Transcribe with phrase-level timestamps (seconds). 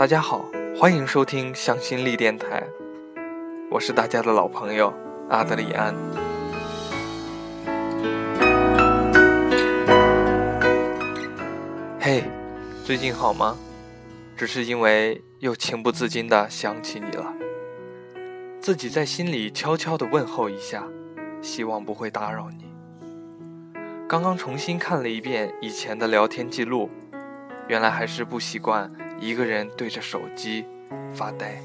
[0.00, 2.66] 大家好，欢迎收听向心力电台，
[3.70, 4.90] 我是大家的老朋友
[5.28, 5.94] 阿德里安。
[12.00, 12.24] 嘿，
[12.82, 13.54] 最近好吗？
[14.38, 17.34] 只是因为又情不自禁的想起你了，
[18.58, 20.82] 自己在心里悄悄的问候一下，
[21.42, 22.72] 希望不会打扰你。
[24.08, 26.88] 刚刚重新看了一遍以前的聊天记录，
[27.68, 28.90] 原来还是不习惯
[29.20, 30.64] 一个人对着手机
[31.12, 31.62] 发呆。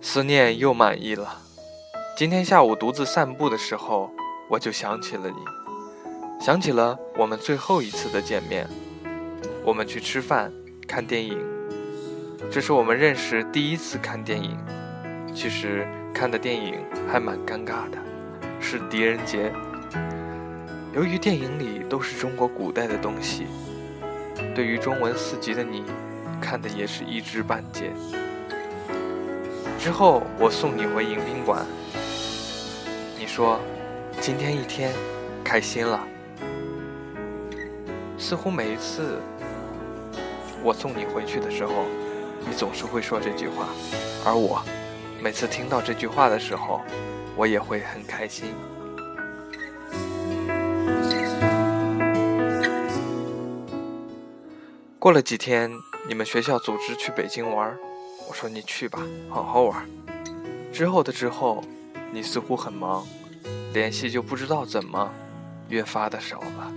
[0.00, 1.38] 思念又满意了。
[2.16, 4.10] 今天下午独自散步的时候，
[4.48, 5.36] 我就想起了你，
[6.44, 8.66] 想起了我们最后一次的见面。
[9.62, 10.50] 我们去吃饭、
[10.88, 11.38] 看电影，
[12.50, 14.58] 这是我们认识第一次看电影。
[15.34, 15.86] 其实。
[16.12, 16.74] 看的电影
[17.08, 17.96] 还蛮尴尬的，
[18.60, 19.48] 是《狄仁杰》。
[20.92, 23.46] 由于电影里都是中国古代的东西，
[24.56, 25.84] 对于中文四级的你，
[26.40, 27.92] 看的也是一知半解。
[29.78, 31.64] 之后我送你回迎宾馆，
[33.16, 33.60] 你说
[34.20, 34.92] 今天一天
[35.44, 36.04] 开心了。
[38.18, 39.20] 似乎每一次
[40.64, 41.84] 我送你回去的时候，
[42.40, 43.68] 你总是会说这句话，
[44.24, 44.60] 而我。
[45.22, 46.80] 每次听到这句话的时候，
[47.36, 48.54] 我也会很开心。
[55.00, 55.72] 过了几天，
[56.06, 57.74] 你们学校组织去北京玩，
[58.28, 59.88] 我说你去吧，好好玩。
[60.70, 61.64] 之后的之后，
[62.12, 63.06] 你似乎很忙，
[63.72, 65.10] 联系就不知道怎么
[65.70, 66.72] 越发的少了。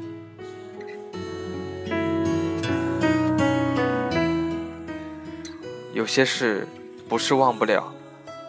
[5.93, 6.65] 有些事
[7.09, 7.93] 不是忘不了。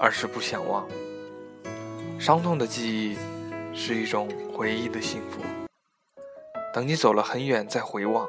[0.00, 0.86] 而是不想忘，
[2.18, 3.16] 伤痛的记忆
[3.72, 5.40] 是一种回忆的幸福。
[6.74, 8.28] 等你走了很远再回望，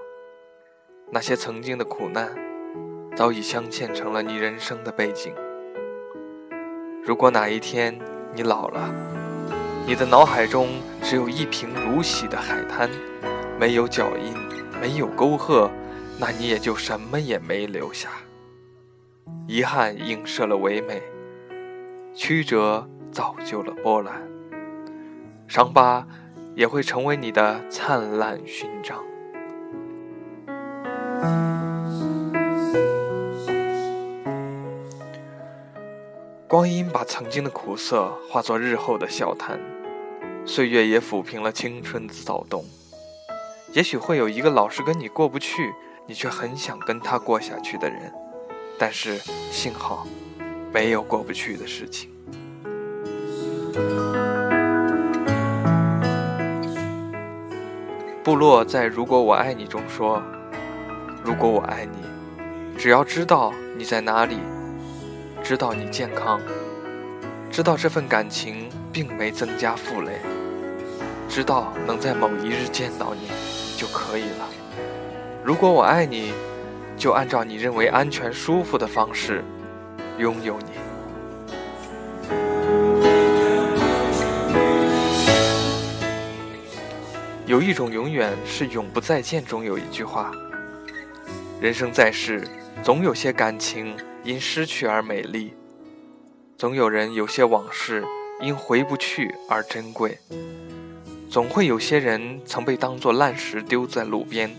[1.11, 2.29] 那些曾经的苦难，
[3.15, 5.33] 早已镶嵌成了你人生的背景。
[7.03, 7.97] 如果哪一天
[8.33, 8.93] 你老了，
[9.85, 10.69] 你的脑海中
[11.01, 12.89] 只有一平如洗的海滩，
[13.59, 14.33] 没有脚印，
[14.81, 15.69] 没有沟壑，
[16.19, 18.09] 那你也就什么也没留下。
[19.47, 21.01] 遗憾映射了唯美。
[22.15, 24.21] 曲折造就了波澜，
[25.47, 26.07] 伤疤
[26.55, 29.03] 也会成为你的灿烂勋章。
[36.47, 39.59] 光阴把曾经的苦涩化作日后的笑谈，
[40.45, 42.63] 岁月也抚平了青春的躁动。
[43.73, 45.73] 也许会有一个老是跟你过不去，
[46.07, 48.13] 你却很想跟他过下去的人，
[48.79, 49.17] 但是
[49.51, 50.07] 幸好。
[50.73, 52.09] 没有过不去的事情。
[58.21, 60.21] 部落在《如果我爱你》中说
[61.25, 61.97] ：“如果我爱你，
[62.77, 64.37] 只要知道你在哪里，
[65.43, 66.39] 知道你健康，
[67.49, 70.19] 知道这份感情并没增加负累，
[71.27, 73.31] 知道能在某一日见到你
[73.75, 74.47] 就可以了。
[75.43, 76.31] 如果我爱你，
[76.95, 79.43] 就按照你认为安全舒服的方式。”
[80.19, 80.71] 拥有你，
[87.45, 89.43] 有一种永远是永不再见。
[89.43, 90.31] 中有一句话：
[91.61, 92.47] 人生在世，
[92.83, 95.53] 总有些感情因失去而美丽，
[96.57, 98.03] 总有人有些往事
[98.41, 100.17] 因回不去而珍贵，
[101.29, 104.51] 总会有些人曾被当作烂石丢在路边。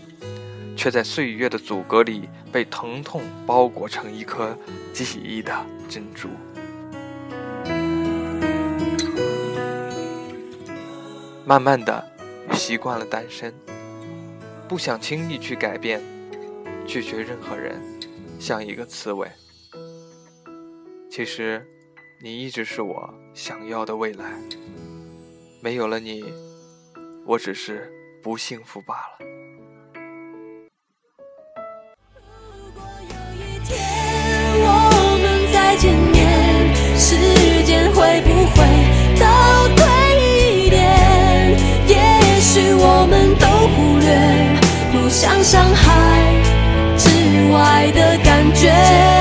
[0.75, 4.55] 却在岁月的阻隔里，被疼痛包裹成一颗
[4.93, 5.51] 记忆的
[5.89, 6.29] 珍珠。
[11.43, 12.07] 慢慢的，
[12.53, 13.51] 习惯了单身，
[14.67, 15.99] 不想轻易去改变，
[16.87, 17.81] 拒绝任何人，
[18.39, 19.29] 像一个刺猬。
[21.11, 21.61] 其实，
[22.23, 24.31] 你一直是我想要的未来。
[25.61, 26.23] 没有了你，
[27.25, 27.91] 我只是
[28.23, 29.17] 不幸福罢了。
[32.15, 32.21] 如
[32.73, 33.77] 果有一天
[34.61, 34.65] 我
[35.21, 37.17] 们再见面，时
[37.65, 38.63] 间会不会
[39.19, 39.83] 倒退
[40.65, 40.79] 一点？
[41.85, 41.93] 也
[42.39, 43.45] 许我们都
[43.75, 44.07] 忽略
[44.93, 46.16] 互相伤害
[47.53, 49.16] 爱的感觉。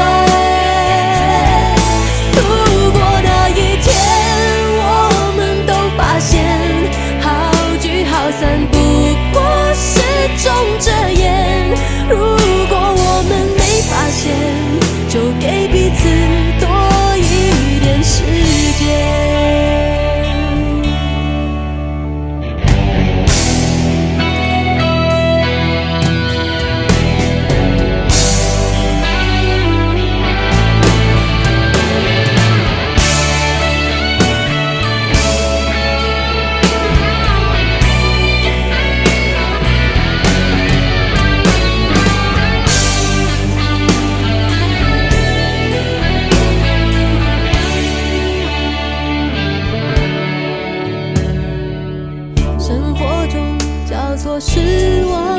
[54.26, 55.35] 多失望。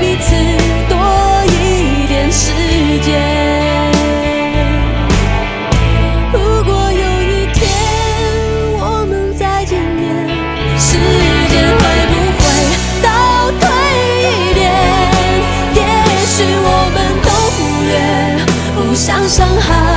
[0.00, 0.34] 彼此
[0.88, 0.96] 多
[1.46, 2.50] 一点时
[3.02, 3.92] 间
[6.32, 7.68] 如果有一天
[8.78, 10.28] 我们再见面
[10.78, 10.96] 时
[11.50, 12.42] 间会不会
[13.02, 13.08] 倒
[13.60, 13.68] 退
[14.50, 14.60] 一点
[15.74, 15.80] 也
[16.26, 17.92] 许我们都忽略
[18.88, 19.91] 互相伤害。